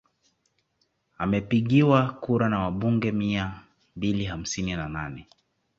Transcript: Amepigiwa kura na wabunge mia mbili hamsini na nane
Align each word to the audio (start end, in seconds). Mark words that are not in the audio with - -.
Amepigiwa 1.17 2.09
kura 2.11 2.49
na 2.49 2.59
wabunge 2.59 3.11
mia 3.11 3.63
mbili 3.95 4.25
hamsini 4.25 4.75
na 4.75 4.89
nane 4.89 5.27